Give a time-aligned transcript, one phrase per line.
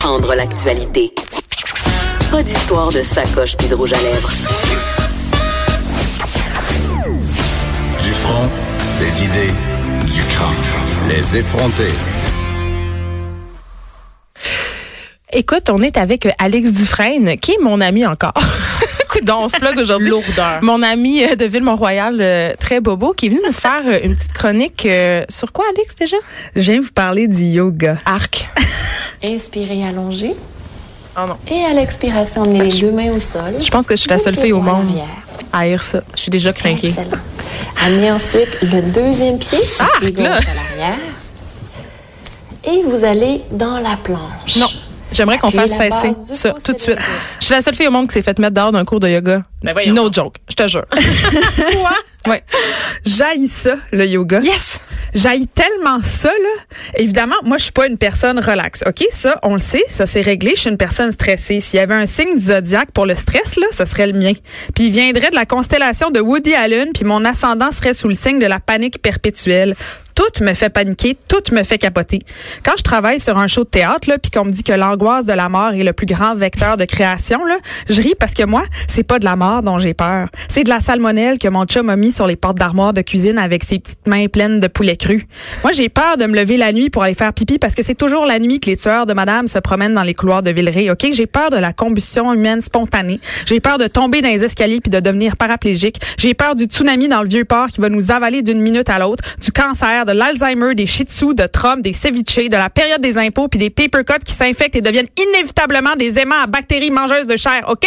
[0.00, 1.12] Prendre l'actualité.
[2.30, 4.30] Pas d'histoire de sacoche puis de rouge à lèvres.
[8.02, 8.48] Du front,
[8.98, 9.54] des idées,
[10.06, 11.08] du crâne.
[11.08, 11.92] Les effronter.
[15.32, 18.32] Écoute, on est avec Alex Dufresne, qui est mon ami encore.
[19.10, 20.08] Coudon, on se plug aujourd'hui.
[20.08, 20.60] Lourdeur.
[20.62, 24.16] Mon ami euh, de Ville-Mont-Royal, euh, très bobo, qui est venu nous faire euh, une
[24.16, 26.16] petite chronique euh, sur quoi, Alex, déjà?
[26.56, 27.98] Je viens vous parler du yoga.
[28.06, 28.48] Arc.
[29.22, 30.34] Inspirez, allongez.
[31.16, 31.36] Oh non.
[31.50, 33.54] Et à l'expiration, emmenez les deux mains au sol.
[33.60, 34.86] Je pense que je suis la seule fille au monde
[35.52, 36.02] à haïr ça.
[36.14, 36.88] Je suis déjà craquée.
[36.88, 37.18] Excellent.
[37.84, 40.34] Amenez ensuite le deuxième pied, Ah, pied gauche là.
[40.36, 40.98] à l'arrière.
[42.64, 44.56] Et vous allez dans la planche.
[44.56, 44.68] Non.
[45.12, 46.98] J'aimerais qu'on fasse cesser ça tout de suite.
[47.40, 49.08] Je suis la seule fille au monde qui s'est faite mettre dehors d'un cours de
[49.08, 49.42] yoga.
[49.62, 49.74] Ben.
[49.92, 50.84] No joke, je te jure.
[50.92, 51.90] Quoi?
[52.32, 52.44] Ouais.
[53.04, 54.40] J'haïs ça, le yoga.
[54.40, 54.80] Yes!
[55.14, 56.76] J'haïs tellement ça, là.
[56.96, 58.84] Évidemment, moi, je suis pas une personne relaxe.
[58.86, 59.04] OK?
[59.10, 59.82] Ça, on le sait.
[59.88, 60.52] Ça, c'est réglé.
[60.54, 61.60] Je suis une personne stressée.
[61.60, 64.32] S'il y avait un signe du zodiaque pour le stress, là, ce serait le mien.
[64.74, 68.14] Puis il viendrait de la constellation de Woody Allen, puis mon ascendant serait sous le
[68.14, 69.74] signe de la panique perpétuelle.
[70.20, 72.18] Tout me fait paniquer, tout me fait capoter.
[72.62, 75.24] Quand je travaille sur un show de théâtre, là, puis qu'on me dit que l'angoisse
[75.24, 77.56] de la mort est le plus grand vecteur de création, là,
[77.88, 80.28] je ris parce que moi, c'est pas de la mort dont j'ai peur.
[80.48, 83.38] C'est de la salmonelle que mon chum a mis sur les portes d'armoire de cuisine
[83.38, 85.26] avec ses petites mains pleines de poulet cru.
[85.62, 87.94] Moi, j'ai peur de me lever la nuit pour aller faire pipi parce que c'est
[87.94, 90.90] toujours la nuit que les tueurs de madame se promènent dans les couloirs de Villeray,
[90.90, 91.06] OK?
[91.12, 93.20] J'ai peur de la combustion humaine spontanée.
[93.46, 95.98] J'ai peur de tomber dans les escaliers puis de devenir paraplégique.
[96.18, 98.98] J'ai peur du tsunami dans le vieux port qui va nous avaler d'une minute à
[98.98, 103.00] l'autre, du cancer, de l'Alzheimer, des shih tzus, de Trump, des ceviches, de la période
[103.00, 106.90] des impôts puis des paper cuts qui s'infectent et deviennent inévitablement des aimants à bactéries
[106.90, 107.86] mangeuses de chair, OK?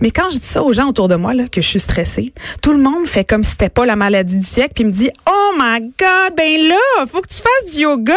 [0.00, 2.32] Mais quand je dis ça aux gens autour de moi, là, que je suis stressée,
[2.62, 5.10] tout le monde fait comme si c'était pas la maladie du siècle, puis me dit
[5.28, 8.14] Oh my God, ben là, faut que tu fasses du yoga.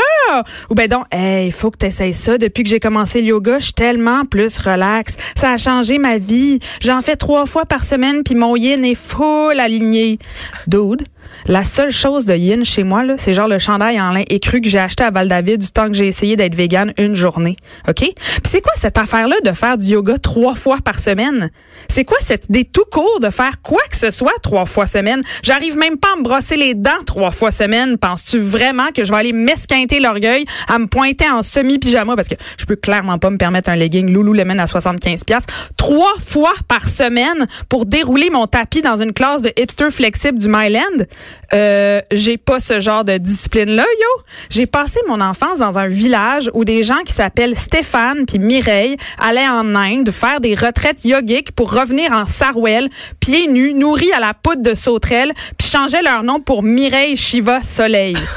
[0.70, 2.38] Ou ben donc, hey, faut que tu essayes ça.
[2.38, 5.18] Depuis que j'ai commencé le yoga, je suis tellement plus relax.
[5.36, 6.60] Ça a changé ma vie.
[6.82, 10.20] J'en fais trois fois par semaine, puis mon yin est full aligné.
[10.68, 11.04] Dude.
[11.46, 14.68] La seule chose de yin chez moi, c'est genre le chandail en lin écru que
[14.68, 17.56] j'ai acheté à Val-David du temps que j'ai essayé d'être végane une journée.
[17.88, 17.96] OK?
[17.96, 21.50] Puis c'est quoi cette affaire-là de faire du yoga trois fois par semaine?
[21.90, 25.24] C'est quoi cette idée tout court de faire quoi que ce soit trois fois semaine?
[25.42, 27.98] J'arrive même pas à me brosser les dents trois fois semaine.
[27.98, 32.16] Penses-tu vraiment que je vais aller m'esquinter l'orgueil à me pointer en semi-pyjama?
[32.16, 35.46] Parce que je peux clairement pas me permettre un legging Lululemon à 75 pièces
[35.78, 40.48] trois fois par semaine pour dérouler mon tapis dans une classe de hipster flexible du
[40.48, 41.06] Myland?
[41.54, 44.24] Euh, j'ai pas ce genre de discipline-là, yo.
[44.50, 48.98] J'ai passé mon enfance dans un village où des gens qui s'appellent Stéphane puis Mireille
[49.20, 52.90] allaient en Inde faire des retraites yogiques pour revenir en Sarwell,
[53.20, 57.62] pieds nus, nourris à la poudre de sauterelle, puis changeaient leur nom pour Mireille Shiva
[57.62, 58.18] Soleil.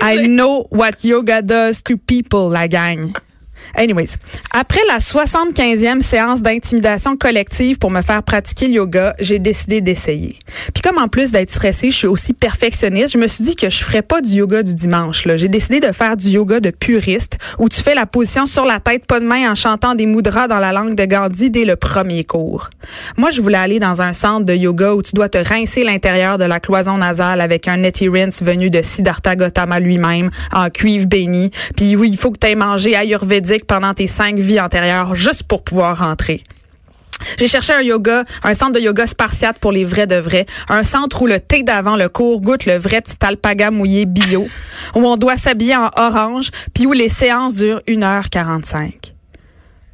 [0.00, 3.12] I know what yoga does to people, la gang.
[3.74, 4.16] Anyways,
[4.52, 10.38] après la 75e séance d'intimidation collective pour me faire pratiquer le yoga, j'ai décidé d'essayer.
[10.74, 13.70] Puis comme en plus d'être stressée, je suis aussi perfectionniste, je me suis dit que
[13.70, 15.24] je ferais pas du yoga du dimanche.
[15.26, 15.36] là.
[15.36, 18.80] J'ai décidé de faire du yoga de puriste où tu fais la position sur la
[18.80, 21.76] tête, pas de main, en chantant des mudras dans la langue de Gandhi dès le
[21.76, 22.70] premier cours.
[23.16, 26.38] Moi, je voulais aller dans un centre de yoga où tu dois te rincer l'intérieur
[26.38, 31.06] de la cloison nasale avec un neti rinse venu de Siddhartha Gautama lui-même en cuivre
[31.06, 31.50] béni.
[31.76, 35.44] Puis oui, il faut que tu aies mangé ayurvédique pendant tes cinq vies antérieures juste
[35.44, 36.42] pour pouvoir rentrer.
[37.38, 40.82] J'ai cherché un yoga, un centre de yoga spartiate pour les vrais de vrais, un
[40.82, 44.46] centre où le thé d'avant le cours goûte le vrai petit alpaga mouillé bio,
[44.94, 48.94] où on doit s'habiller en orange, puis où les séances durent 1h45.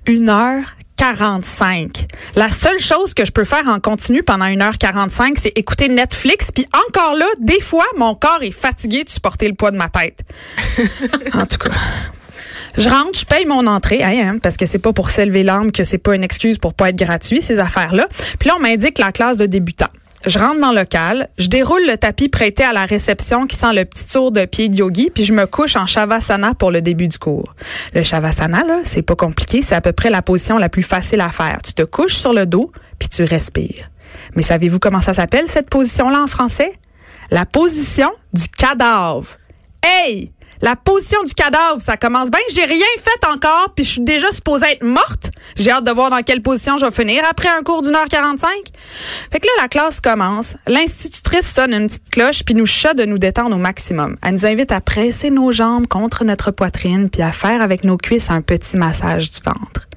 [0.07, 2.07] 1h45.
[2.35, 6.67] La seule chose que je peux faire en continu pendant 1h45, c'est écouter Netflix, puis
[6.89, 10.21] encore là, des fois, mon corps est fatigué de supporter le poids de ma tête.
[11.35, 11.71] en tout cas.
[12.79, 15.73] Je rentre, je paye mon entrée, hein, hein, parce que c'est pas pour s'élever l'âme
[15.73, 18.07] que c'est pas une excuse pour pas être gratuit, ces affaires-là.
[18.39, 19.89] Puis là, on m'indique la classe de débutants.
[20.25, 23.73] Je rentre dans le local, je déroule le tapis prêté à la réception qui sent
[23.73, 26.81] le petit tour de pied de yogi, puis je me couche en shavasana pour le
[26.81, 27.53] début du cours.
[27.95, 31.21] Le shavasana, là, c'est pas compliqué, c'est à peu près la position la plus facile
[31.21, 31.61] à faire.
[31.65, 32.71] Tu te couches sur le dos,
[33.01, 33.91] puis tu respires.
[34.37, 36.73] Mais savez-vous comment ça s'appelle, cette position-là en français?
[37.33, 39.37] La position du cadavre.
[39.83, 40.31] Hey!
[40.61, 42.41] La position du cadavre, ça commence bien.
[42.53, 45.31] J'ai rien fait encore, puis je suis déjà supposée être morte.
[45.57, 48.09] J'ai hâte de voir dans quelle position je vais finir après un cours d'une heure
[48.09, 48.51] 45.
[49.31, 50.57] Fait que là, la classe commence.
[50.67, 54.17] L'institutrice sonne une petite cloche, puis nous chuchote de nous détendre au maximum.
[54.23, 57.97] Elle nous invite à presser nos jambes contre notre poitrine, puis à faire avec nos
[57.97, 59.89] cuisses un petit massage du ventre.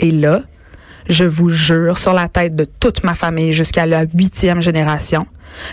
[0.00, 0.42] Et là,
[1.08, 5.26] je vous jure, sur la tête de toute ma famille jusqu'à la huitième génération,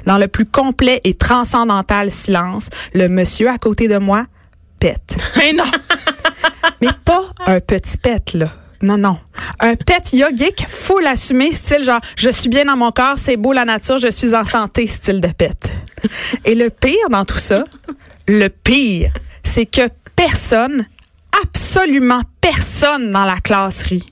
[0.05, 4.23] dans le plus complet et transcendantal silence, le monsieur à côté de moi
[4.79, 5.17] pète.
[5.37, 5.65] Mais non!
[6.81, 8.47] Mais pas un petit pet, là.
[8.81, 9.17] Non, non.
[9.59, 13.51] Un pet yogique, faut l'assumer, style genre, je suis bien dans mon corps, c'est beau
[13.51, 15.57] la nature, je suis en santé, style de pet.
[16.45, 17.63] Et le pire dans tout ça,
[18.27, 19.11] le pire,
[19.43, 20.85] c'est que personne,
[21.43, 24.05] absolument personne dans la classe rit.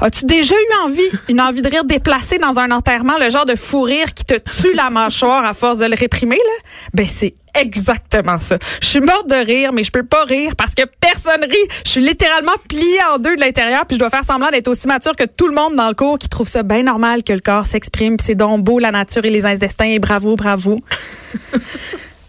[0.00, 3.56] As-tu déjà eu envie, une envie de rire déplacée dans un enterrement, le genre de
[3.56, 6.64] fou rire qui te tue la mâchoire à force de le réprimer, là?
[6.94, 8.58] Ben, c'est exactement ça.
[8.80, 11.68] Je suis morte de rire, mais je peux pas rire parce que personne rit.
[11.84, 14.86] Je suis littéralement pliée en deux de l'intérieur, puis je dois faire semblant d'être aussi
[14.86, 17.40] mature que tout le monde dans le cours qui trouve ça bien normal que le
[17.40, 20.80] corps s'exprime, puis c'est donc beau la nature et les intestins, et bravo, bravo.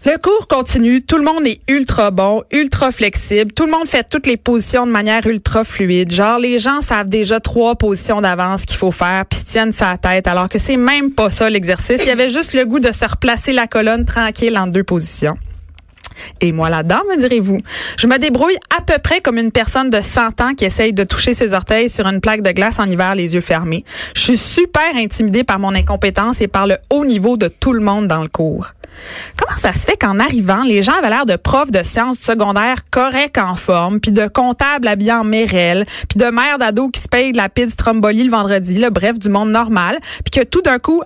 [0.06, 4.06] Le cours continue, tout le monde est ultra bon, ultra flexible, tout le monde fait
[4.06, 6.12] toutes les positions de manière ultra fluide.
[6.12, 10.28] Genre les gens savent déjà trois positions d'avance qu'il faut faire puis tiennent sa tête
[10.28, 12.00] alors que c'est même pas ça l'exercice.
[12.02, 15.38] Il y avait juste le goût de se replacer la colonne tranquille en deux positions.
[16.42, 17.60] Et moi là-dedans, me direz-vous,
[17.96, 21.04] je me débrouille à peu près comme une personne de 100 ans qui essaye de
[21.04, 23.86] toucher ses orteils sur une plaque de glace en hiver les yeux fermés.
[24.14, 27.80] Je suis super intimidée par mon incompétence et par le haut niveau de tout le
[27.80, 28.74] monde dans le cours.
[29.36, 32.88] Comment ça se fait qu'en arrivant, les gens avaient l'air de profs de sciences secondaires
[32.90, 37.08] corrects en forme, puis de comptables habillés en mérelle, puis de mères d'ado qui se
[37.08, 40.62] payent de la pizza Stromboli le vendredi, le bref, du monde normal, puis que tout
[40.62, 41.02] d'un coup,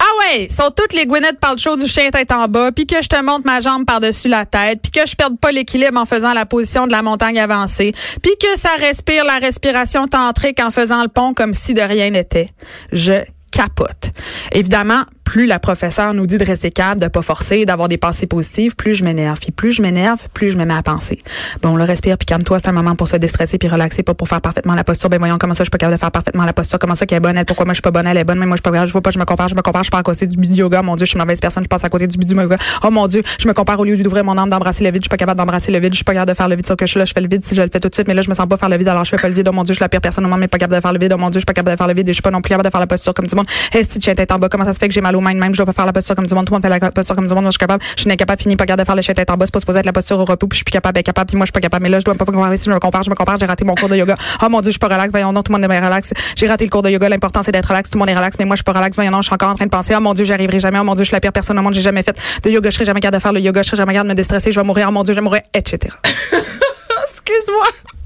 [0.00, 3.08] ah ouais, sont toutes les Gwyneth Paltrow du chien tête en bas, puis que je
[3.08, 6.32] te monte ma jambe par-dessus la tête, puis que je perde pas l'équilibre en faisant
[6.32, 11.02] la position de la montagne avancée, puis que ça respire la respiration tantrique en faisant
[11.02, 12.50] le pont comme si de rien n'était.
[12.92, 14.12] Je capote.
[14.52, 18.26] Évidemment, plus la professeure nous dit de rester calme, de pas forcer, d'avoir des pensées
[18.26, 19.38] positives, plus je m'énerve.
[19.38, 21.22] Puis plus je m'énerve, plus je me mets à penser.
[21.62, 24.26] Bon, le respire, puis calme-toi, c'est un moment pour se déstresser puis relaxer, pas pour
[24.26, 25.08] faire parfaitement la posture.
[25.08, 27.06] Ben voyons comment ça je suis pas capable de faire parfaitement la posture, comment ça
[27.06, 28.56] qu'elle est bonne, elle, pourquoi moi je suis pas bonne, elle est bonne, mais moi
[28.56, 30.02] je suis pas je vois pas, je me compare, je me compare, je pars à
[30.02, 32.18] côté du yoga, mon dieu, je suis une mauvaise personne, je passe à côté du
[32.18, 32.56] du yoga.
[32.82, 35.04] Oh mon dieu, je me compare au lieu d'ouvrir mon âme, d'embrasser le vide, je
[35.04, 36.76] suis pas capable d'embrasser le vide, je suis pas capable de faire le vide sur
[36.76, 38.08] que je suis là, je fais le vide si je le fais tout de suite,
[38.08, 39.46] mais là je me sens pas faire le vide, alors je fais pas le vide.
[39.48, 40.92] Oh mon dieu, je suis la pire personne au monde, mais pas capable de faire
[40.92, 41.12] le vide.
[41.14, 42.48] Oh mon dieu, je suis pas capable de faire le vide suis pas non plus
[42.48, 43.46] capable de faire la posture comme du monde.
[43.72, 45.66] Hey, si tu en bas, comment ça se fait que j'ai mal même, je dois
[45.66, 47.34] pas faire la posture comme du monde, tout le monde fait la posture comme du
[47.34, 49.30] monde, je suis capable, je suis incapable, fini, pas capable de faire le chien tête
[49.30, 51.02] en bas, c'est pas supposé être la posture au repos, puis je suis plus capable,
[51.02, 52.70] capable, puis moi je suis pas capable, mais là je dois pas comparer si je
[52.70, 54.16] me compare, je me compare, j'ai raté mon cours de yoga.
[54.42, 56.12] Oh mon dieu, je suis pas relax, voyons non, tout le monde est relax.
[56.36, 58.36] J'ai raté le cours de yoga, l'important c'est d'être relax, tout le monde est relax,
[58.38, 59.94] mais moi je suis pas relax, voyons non, je suis encore en train de penser,
[59.96, 61.74] oh mon dieu, j'arriverai jamais, oh mon dieu, je suis la pire personne au monde,
[61.74, 63.76] j'ai jamais fait de yoga, je serai jamais capable de faire le yoga, je serai
[63.76, 65.94] jamais capable de me déstresser, je vais mourir, oh mon dieu, je vais mourir, etc.
[67.02, 67.99] Excuse-moi.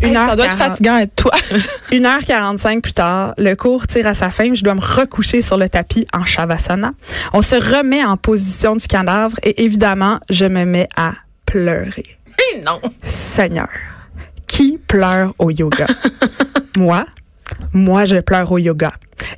[0.00, 0.72] Une Hey, heure ça doit être quarante.
[0.72, 1.32] fatigant être toi.
[1.92, 4.52] Une heure 45 plus tard, le cours tire à sa fin.
[4.54, 6.90] Je dois me recoucher sur le tapis en shavasana.
[7.32, 11.12] On se remet en position du cadavre et évidemment, je me mets à
[11.46, 12.16] pleurer.
[12.64, 12.80] Non.
[13.00, 13.68] Seigneur,
[14.46, 15.86] qui pleure au yoga?
[16.76, 17.04] moi,
[17.72, 18.92] moi, je pleure au yoga.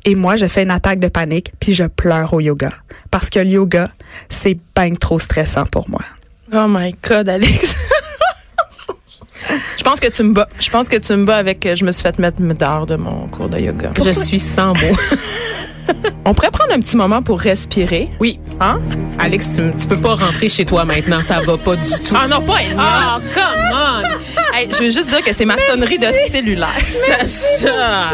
[0.05, 2.73] Et moi, je fais une attaque de panique, puis je pleure au yoga.
[3.11, 3.91] Parce que le yoga,
[4.29, 6.01] c'est bien trop stressant pour moi.
[6.53, 7.77] Oh my God, Alex.
[9.87, 10.49] Je pense que tu me bats.
[10.59, 11.65] Je pense que tu me bats avec.
[11.65, 13.93] euh, Je me suis fait mettre dehors de mon cours de yoga.
[14.05, 14.97] Je suis sans mots.
[16.25, 18.09] On pourrait prendre un petit moment pour respirer.
[18.19, 18.41] Oui.
[18.61, 18.81] Hein?
[19.21, 21.23] Alex, tu, tu peux pas rentrer chez toi maintenant.
[21.23, 22.17] Ça va pas du tout.
[22.21, 22.55] Ah non, pas.
[22.77, 24.57] Oh, come on!
[24.57, 26.69] Hey, je veux juste dire que c'est ma sonnerie de cellulaire.
[26.89, 28.11] Ça, ça.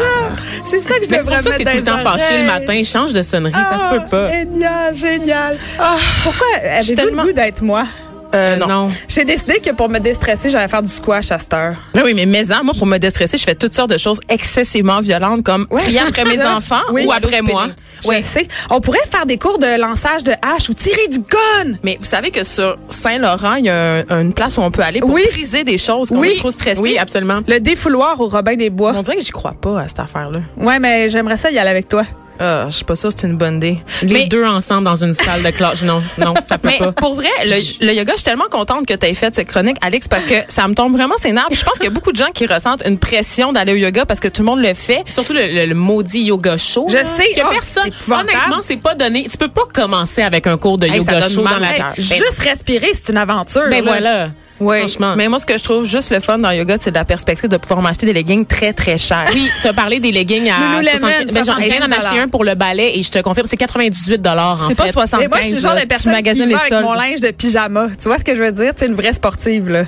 [0.63, 2.11] C'est ça que je Mais c'est devrais pour ça que t'es mettre tout le temps
[2.11, 2.81] fâché le matin.
[2.83, 4.27] Change de sonnerie, ça se peut pas.
[4.29, 5.57] Ah, Génial, génial.
[5.79, 7.85] Ah, Pourquoi avez-vous tellement- le goût d'être moi?
[8.33, 8.67] Euh, non.
[8.67, 8.87] non.
[9.07, 11.75] J'ai décidé que pour me déstresser, j'allais faire du squash à cette heure.
[11.93, 14.99] Ben oui, mais maison, moi, pour me déstresser, je fais toutes sortes de choses excessivement
[15.01, 16.55] violentes, comme Ouais, prier après mes ça.
[16.57, 17.05] enfants Oui.
[17.05, 17.67] ou après moi.
[18.05, 18.21] Ouais.
[18.21, 18.47] sais.
[18.69, 21.77] On pourrait faire des cours de lançage de hache ou tirer du gun.
[21.83, 24.81] Mais vous savez que sur Saint-Laurent, il y a un- une place où on peut
[24.81, 25.23] aller pour Oui.
[25.31, 26.29] briser des choses quand Oui.
[26.31, 26.81] on est trop stressé.
[26.81, 27.41] Oui, absolument.
[27.47, 28.93] Le défouloir au Robin des Bois.
[28.95, 30.39] On dirait que j'y crois pas à cette affaire-là.
[30.57, 32.03] Ouais, mais j'aimerais ça y aller avec toi.
[32.39, 33.77] Ah, je suis pas sûre que c'est une bonne idée.
[34.01, 35.83] Les mais, deux ensemble dans une salle de classe.
[35.83, 36.91] Non, non, ça peut mais pas.
[36.91, 39.77] pour vrai, le, le yoga, je suis tellement contente que tu aies fait cette chronique,
[39.81, 41.47] Alex, parce que ça me tombe vraiment ses nerfs.
[41.51, 44.05] Je pense qu'il y a beaucoup de gens qui ressentent une pression d'aller au yoga
[44.05, 45.03] parce que tout le monde le fait.
[45.07, 46.87] Surtout le, le- le maudit yoga show.
[46.89, 47.89] Je là, sais, Que oh, personne.
[48.09, 49.27] Honnêtement, c'est pas donné.
[49.31, 51.73] Tu peux pas commencer avec un cours de Hey, yoga mal dans la.
[51.73, 51.93] cœur.
[51.97, 53.63] Hey, juste respirer, c'est une aventure.
[53.69, 53.91] Ben là.
[53.91, 54.29] voilà.
[54.59, 55.15] Oui, Franchement.
[55.17, 57.05] mais moi, ce que je trouve juste le fun dans le yoga, c'est de la
[57.05, 59.23] perspective de pouvoir m'acheter des leggings très, très chers.
[59.33, 62.05] Oui, tu as parlé des leggings à Lululemon, 75 ben, j'en- Je viens d'en 75
[62.05, 64.91] acheter un pour le ballet et je te confirme, c'est 98 en C'est pas fait.
[64.91, 67.19] 75 Mais moi, je suis le genre de personne tu qui va avec mon linge
[67.19, 67.87] de pyjama.
[67.99, 68.71] Tu vois ce que je veux dire?
[68.75, 69.85] C'est une vraie sportive, là.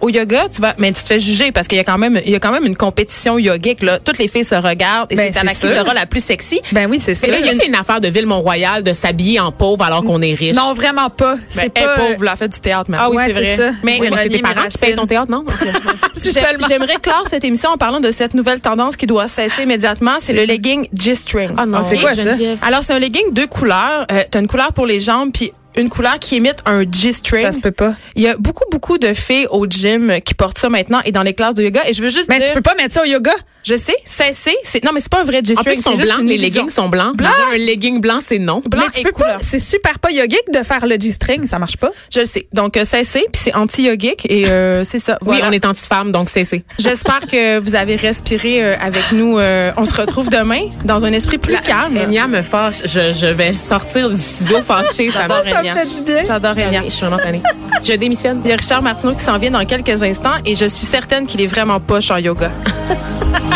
[0.00, 2.20] Au yoga, tu vas, mais tu te fais juger parce qu'il y a quand même,
[2.24, 3.98] il y a quand même une compétition yogique là.
[3.98, 6.60] Toutes les filles se regardent et Ben, c'est la qui sera la plus sexy.
[6.72, 7.26] Ben oui, c'est ça.
[7.28, 10.54] Mais là, une affaire de Ville-Mont-Royal de s'habiller en pauvre alors qu'on est riche?
[10.56, 11.34] Non, vraiment pas.
[11.36, 11.96] Ben, C'est pas.
[11.96, 13.06] pauvre, la fait du théâtre maintenant.
[13.06, 13.56] Ah oui, Ouais, c'est vrai.
[13.56, 13.70] ça.
[13.82, 15.44] Mais- Oui, mais c'est tes parents qui payent ton théâtre, non?
[16.68, 20.16] J'aimerais clore cette émission en parlant de cette nouvelle tendance qui doit cesser immédiatement.
[20.20, 21.50] C'est le legging G-string.
[21.56, 22.22] Ah non, c'est quoi ça?
[22.62, 24.06] Alors, c'est un legging deux couleurs.
[24.12, 27.44] Euh, T'as une couleur pour les jambes, puis une couleur qui imite un G-string.
[27.44, 27.94] Ça se peut pas.
[28.14, 31.22] Il y a beaucoup, beaucoup de filles au gym qui portent ça maintenant et dans
[31.22, 31.82] les classes de yoga.
[31.86, 33.32] Et je veux juste Mais dire, tu peux pas mettre ça au yoga?
[33.66, 35.64] Je sais, cesser, c'est, non, mais c'est pas un vrai En G-string.
[35.64, 36.20] plus, ils sont blancs.
[36.24, 37.16] Les leggings sont blancs.
[37.16, 37.28] Blanc.
[37.28, 38.62] Déjà, un legging blanc, c'est non.
[38.64, 39.38] Blanc mais tu et peux couleur.
[39.38, 39.42] pas.
[39.42, 41.44] C'est super pas yogique de faire le G-string.
[41.46, 41.90] Ça marche pas.
[42.14, 42.46] Je le sais.
[42.52, 45.18] Donc, euh, cesser, puis c'est anti-yogique et euh, c'est ça.
[45.22, 45.48] Oui, Voilà.
[45.48, 46.62] on est anti-femme, donc c'est c'est.
[46.78, 49.38] J'espère que vous avez respiré euh, avec nous.
[49.38, 51.96] Euh, on se retrouve demain dans un esprit plus calme.
[51.96, 52.82] Enya me fâche.
[52.84, 55.10] Je, je vais sortir du studio fâché.
[55.10, 55.52] Ça J'adore va.
[55.52, 56.22] Ça me fait du bien.
[56.26, 56.82] J'adore Enya.
[56.84, 57.42] Je suis vraiment tannée.
[57.82, 58.42] Je démissionne.
[58.44, 61.26] Il y a Richard Martineau qui s'en vient dans quelques instants et je suis certaine
[61.26, 62.52] qu'il est vraiment poche en yoga.